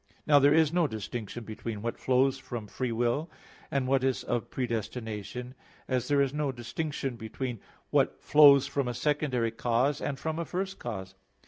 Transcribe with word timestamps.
Now 0.25 0.39
there 0.39 0.51
is 0.51 0.73
no 0.73 0.87
distinction 0.87 1.43
between 1.43 1.83
what 1.83 1.99
flows 1.99 2.39
from 2.39 2.65
free 2.65 2.91
will, 2.91 3.29
and 3.69 3.87
what 3.87 4.03
is 4.03 4.23
of 4.23 4.49
predestination; 4.49 5.53
as 5.87 6.07
there 6.07 6.23
is 6.23 6.33
not 6.33 6.55
distinction 6.55 7.17
between 7.17 7.59
what 7.91 8.19
flows 8.19 8.65
from 8.65 8.87
a 8.87 8.95
secondary 8.95 9.51
cause 9.51 10.01
and 10.01 10.17
from 10.17 10.39
a 10.39 10.43
first 10.45 10.79
cause. 10.79 11.13